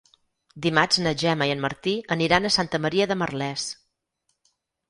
[0.65, 3.71] Dimarts na Gemma i en Martí aniran a Santa Maria de Merlès.